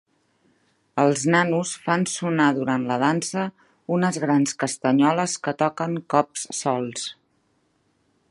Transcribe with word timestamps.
Els 1.01 1.25
nanos 1.33 1.73
fan 1.89 2.05
sonar 2.11 2.47
durant 2.59 2.87
la 2.91 2.97
dansa 3.03 3.43
unes 3.99 4.19
grans 4.25 4.57
castanyoles 4.63 5.37
que 5.45 5.55
toquen 5.63 6.01
colps 6.15 6.47
solts. 6.63 7.07